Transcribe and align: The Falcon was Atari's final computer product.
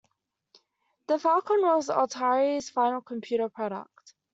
The 1.05 1.19
Falcon 1.19 1.61
was 1.61 1.89
Atari's 1.89 2.71
final 2.71 3.01
computer 3.01 3.49
product. 3.49 4.15